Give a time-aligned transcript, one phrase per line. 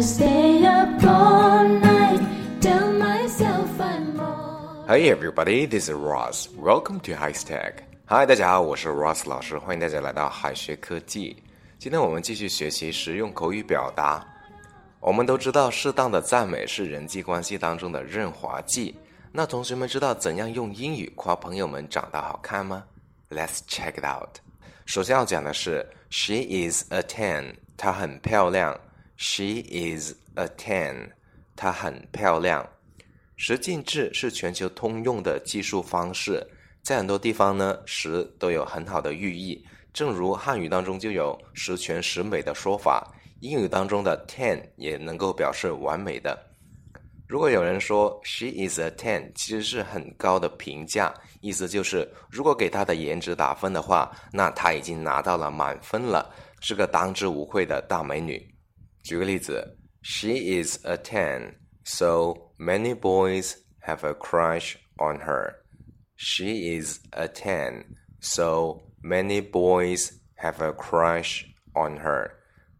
[0.00, 0.64] Hey
[5.10, 6.48] everybody, this is Ross.
[6.56, 7.82] Welcome to High Tech.
[8.06, 11.36] Hi，大家好，我是 Ross 老师，欢迎大家来到海学科技。
[11.78, 14.26] 今天我们继续学习实用口语表达。
[15.00, 18.96] 我们都知道，适当的赞美是人际关系当中的润滑剂。
[19.30, 22.84] 那同学们知道怎样用英语夸朋友们长得好看吗
[23.28, 24.38] ？Let's check it out。
[24.86, 28.80] 首先要讲的是，She is a ten，她很漂亮。
[29.22, 31.10] She is a ten，
[31.54, 32.66] 她很漂亮。
[33.36, 36.42] 十进制是全球通用的计数方式，
[36.82, 39.62] 在很多地方呢，十都有很好的寓意。
[39.92, 43.06] 正如汉语当中就有十全十美的说法。
[43.40, 46.38] 英语当中的 ten 也能够表示完美的。
[47.28, 51.12] 如果有人说 she is a ten，其实是很高的评价，
[51.42, 58.48] 意思就是如果给她的颜值打分的话，那她已经拿到了满分了，是个当之无愧的大美女。
[59.02, 63.54] 举个例子，she is a ten，so many boys
[63.86, 65.54] have a crush on her。
[66.16, 72.30] She is a ten，so many boys have a crush on her。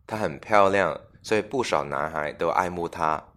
[0.07, 3.33] 她很漂亮，所以不少男孩都爱慕她。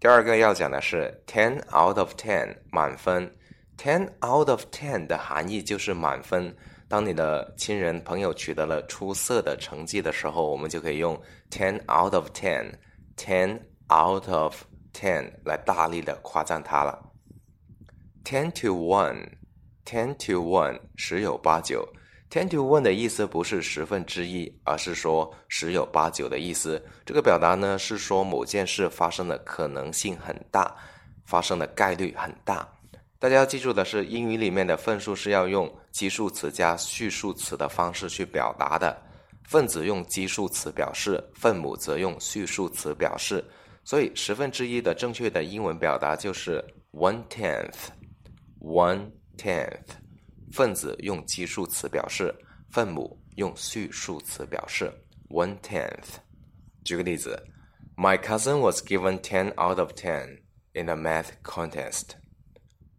[0.00, 3.36] 第二个要讲的是 ten out of ten 满分。
[3.76, 6.56] ten out of ten 的含义就是满分。
[6.92, 11.18] 当你的亲人朋友取得了出色的成绩的时候，我们就可以用
[11.50, 14.54] ten out of ten，ten out of
[14.92, 17.02] ten 来大力的夸赞他了。
[18.22, 21.88] ten to one，ten to one 十有八九。
[22.30, 26.86] Ten to one 的意思不是十分之一，而是说十有八九的意思。
[27.06, 30.76] 这个表达呢是说某件事发生的可能性很大，
[31.24, 32.68] 发生的概率很大。
[33.22, 39.00] 大家要记住的是，英语里面的分数是要用基数词加序数词的方式去表达的。
[39.44, 43.44] 分子用基数词表示，分母则用序数词表示。
[43.84, 49.78] 所以十分之一的正确的英文表达就是 one tenth，one tenth。
[50.52, 52.34] 分子用基数词表示，
[52.72, 54.92] 分母用序数词表示。
[55.30, 56.16] One tenth。
[56.84, 57.40] 举个例子
[57.96, 60.40] ，My cousin was given ten out of ten
[60.72, 62.20] in the math contest.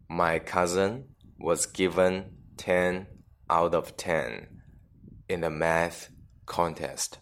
[0.07, 1.03] My cousin
[1.39, 2.25] was given
[2.57, 3.05] ten
[3.47, 4.47] out of ten
[5.27, 6.07] in the math
[6.45, 7.13] contest.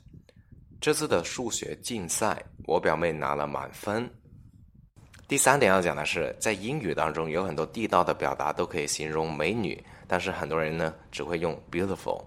[0.80, 4.10] 这次的数学竞赛，我表妹拿了满分。
[5.28, 9.82] 第三点要讲的是，在英语当中有很多地道的表达都可以形容美女。
[10.08, 12.26] 但是很多人呢只会用 beautiful，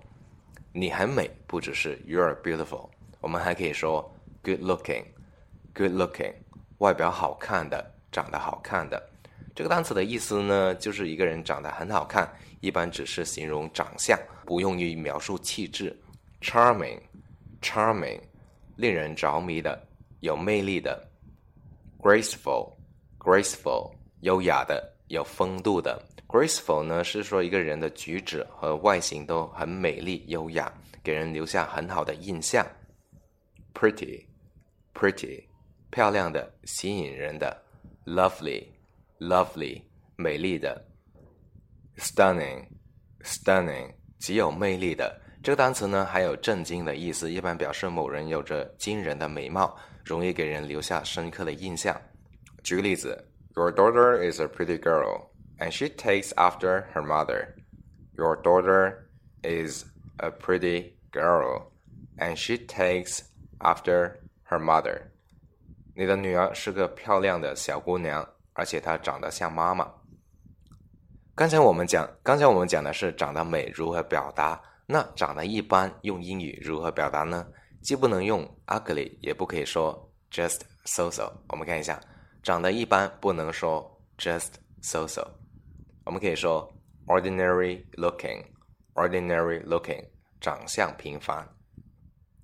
[0.72, 2.88] 你很美，不只是 you're beautiful，
[3.20, 4.10] 我们还可以说
[4.42, 6.32] good looking，good looking，
[6.78, 9.10] 外表好看的，长得好看的。
[9.54, 12.28] 这个单词的意思呢，就是一个人长得很好看，
[12.60, 15.96] 一般只是形容长相，不用于描述气质。
[16.40, 18.20] charming，charming，
[18.76, 19.80] 令人着迷的，
[20.20, 21.08] 有魅力的。
[22.00, 26.02] graceful，graceful，优雅的，有风度的。
[26.26, 30.72] Graceful 呢是说一个人的举止和外形都很美丽优雅，
[31.02, 32.66] 给人留下很好的印象。
[33.72, 35.44] Pretty，pretty，
[35.90, 37.62] 漂亮的，吸引人的。
[38.04, 38.66] Lovely
[39.19, 39.83] Lovely，lovely，
[40.15, 40.85] 美丽的。
[41.97, 45.21] Stunning，stunning，极有魅力的。
[45.41, 51.99] 这个单词呢还有震惊的意思，一般表示某人有着惊人的美貌，容易给人留下深刻的印象。
[52.63, 53.25] 举个例子，
[53.55, 55.29] Your daughter is a pretty girl.
[55.59, 57.55] and she takes after her mother.
[58.17, 59.09] Your daughter
[59.43, 59.85] is
[60.19, 61.71] a pretty girl,
[62.17, 63.23] and she takes
[63.59, 64.19] after
[64.49, 65.11] her mother.
[65.95, 69.92] 你的女儿是个漂亮的小姑娘， 而且她长得像妈妈。
[71.34, 77.46] 刚才我们讲，刚才我们讲的是长得美如何表达，那长得一般用英语如何表达呢？
[77.82, 81.30] 既不能用 ugly，也不可以说 just so so。
[81.48, 82.00] 我们看一下，
[82.42, 85.26] 长得一般不能说 just so so。
[86.04, 86.72] 我们可以说
[87.06, 90.06] ordinary looking，ordinary looking，
[90.40, 91.46] 长相平凡。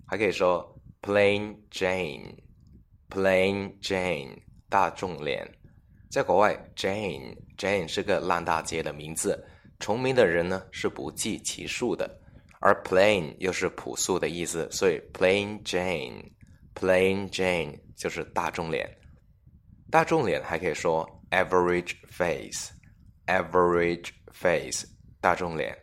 [0.07, 5.60] 还可以说 plain Jane，plain Jane，大众脸。
[6.11, 9.43] 在国外，Jane，Jane 是个烂大街的名字，
[9.79, 12.11] 重名的人呢是不计其数的。
[12.59, 18.91] 而 plain 又是朴素的意思，所以 plain Jane，plain Jane 就是大众脸。
[19.91, 22.73] 大众脸还可以说 average face。
[23.27, 24.85] average face
[25.21, 25.79] 大众脸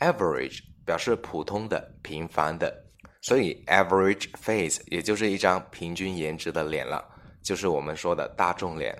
[0.00, 2.74] ，average 表示普通的、平凡的，
[3.20, 7.04] 所以 average face 也就是一张平均颜值的脸了，
[7.42, 8.96] 就是我们说的大众脸。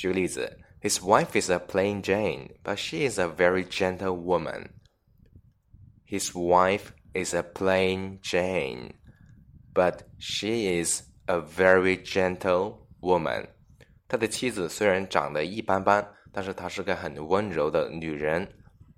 [0.00, 0.50] 举个例子
[0.80, 4.68] ，His wife is a plain Jane, but she is a very gentle woman.
[6.08, 8.94] His wife is a plain Jane,
[9.74, 13.48] but she is a very gentle woman。
[14.08, 16.02] 他的妻子虽然长得一般般，
[16.32, 18.48] 但是她是个很温柔的女人。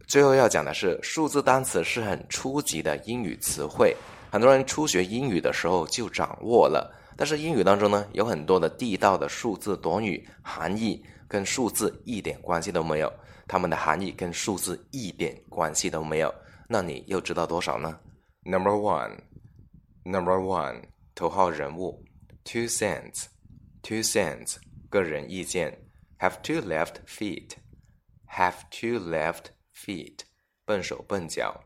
[0.06, 3.96] 最后要讲的是，数字单词是很初级的英语词汇，
[4.30, 6.94] 很多人初学英语的时候就掌握了。
[7.16, 13.12] 但是英语当中呢，有很多的地道的数字短语，含义跟数字一点关系都没有，
[13.46, 16.34] 它们的含义跟数字一点关系都没有。
[16.68, 18.00] 那你又知道多少呢
[18.44, 22.04] ？Number one，Number one，头号人物
[22.44, 24.56] ，two cents，two cents，
[24.88, 25.86] 个人意见
[26.18, 30.20] ，have two left feet，have two left feet，
[30.64, 31.62] 笨手笨脚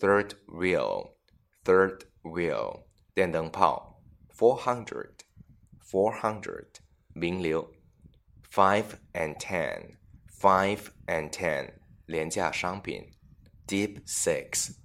[0.00, 2.82] ，third wheel，third wheel，
[3.14, 3.95] 电灯泡
[4.35, 6.79] ，four hundred，four hundred，
[7.13, 7.69] 名流，
[8.49, 11.73] five and ten，five and ten，
[12.05, 13.11] 廉价商品。
[13.67, 14.75] Deep six,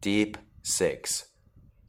[0.00, 1.24] deep six，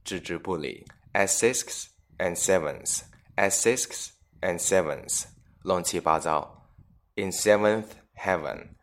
[0.03, 0.85] 置之不理。
[1.13, 1.87] At six
[2.17, 3.03] and sevens,
[3.35, 4.09] at six
[4.41, 5.25] and sevens，
[5.61, 6.67] 乱七八糟。
[7.15, 8.75] In seventh heaven,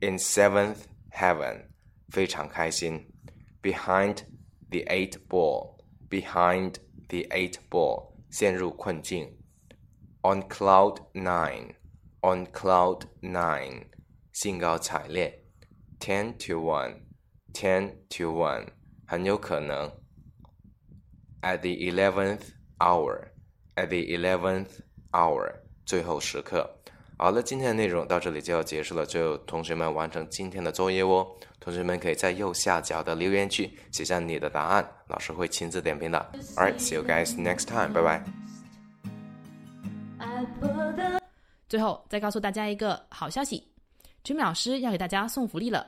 [0.00, 1.66] in seventh heaven，
[2.08, 3.12] 非常开心。
[3.60, 4.24] Behind
[4.70, 5.76] the eight ball,
[6.08, 6.76] behind
[7.08, 9.38] the eight ball，陷入困境。
[10.22, 11.74] On cloud nine,
[12.20, 13.86] on cloud nine，
[14.32, 15.44] 兴高采烈。
[15.98, 17.02] ten to one,
[17.52, 18.68] ten to one，
[19.06, 19.90] 很有可能。
[21.42, 23.32] At the eleventh hour,
[23.74, 24.80] at the eleventh
[25.10, 26.82] hour，最后时刻。
[27.19, 29.03] 好了，今天的内容到这里就要结束了。
[29.03, 31.25] 最后，同学们完成今天的作业哦。
[31.59, 36.31] 同学们可以在右下角的留言区写下你的答案，老师会亲自点评的。
[36.55, 37.91] All right, see you guys next time.
[37.91, 38.23] 拜拜。
[41.67, 43.67] 最后再告诉大家一个好消息。
[44.23, 45.87] Jimmy 老师要给大家送福利了，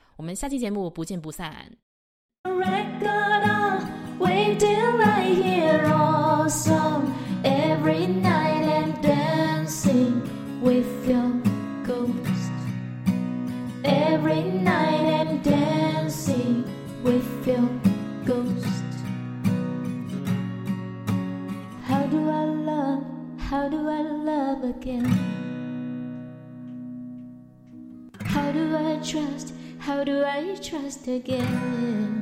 [0.21, 1.81] 我们下期节目不见不散。
[29.81, 32.21] How do I trust again?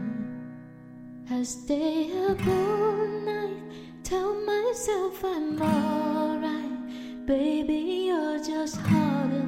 [1.29, 3.61] I stay up all night,
[4.01, 7.25] tell myself I'm alright.
[7.25, 9.45] Baby, you're just harder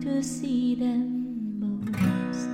[0.00, 2.50] to see than most.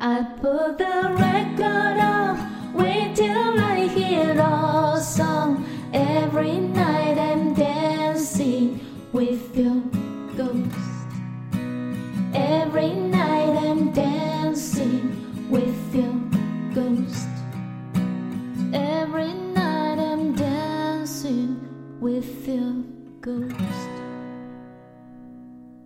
[0.00, 5.64] I put the record on, wait till I hear our song.
[5.92, 8.80] Every night I'm dancing
[9.12, 9.80] with your
[10.36, 11.03] ghost.